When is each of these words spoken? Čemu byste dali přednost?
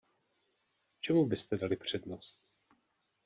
Čemu 0.99 1.25
byste 1.25 1.57
dali 1.57 1.75
přednost? 1.75 2.39